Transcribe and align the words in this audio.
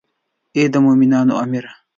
ای 0.55 0.63
د 0.73 0.75
مومنانو 0.85 1.33
امیره. 1.43 1.71